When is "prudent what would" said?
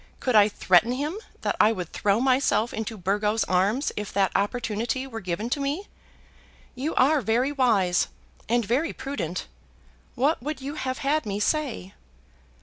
8.93-10.59